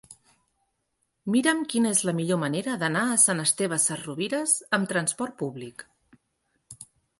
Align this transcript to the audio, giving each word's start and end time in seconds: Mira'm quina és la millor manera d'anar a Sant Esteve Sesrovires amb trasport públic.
Mira'm 1.35 1.61
quina 1.73 1.91
és 1.97 2.01
la 2.09 2.15
millor 2.21 2.39
manera 2.45 2.79
d'anar 2.85 3.05
a 3.11 3.19
Sant 3.25 3.45
Esteve 3.45 3.79
Sesrovires 3.85 4.57
amb 4.81 4.91
trasport 4.95 5.39
públic. 5.45 5.89